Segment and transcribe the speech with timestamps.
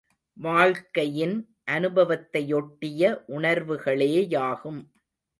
[0.37, 1.35] வாழ்க்கையின்
[1.71, 3.11] அனுபவத்தையொட்டிய
[3.27, 4.81] உணர்வுகளேயாகும்.